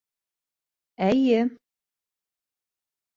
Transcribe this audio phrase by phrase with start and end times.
[1.07, 1.41] Эй-йе...